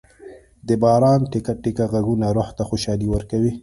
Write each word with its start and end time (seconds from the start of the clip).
د 0.67 0.69
باران 0.81 1.21
ټېکه 1.31 1.53
ټېکه 1.63 1.85
ږغونه 1.91 2.27
روح 2.37 2.49
ته 2.57 2.63
خوشالي 2.69 3.07
ورکوي. 3.11 3.51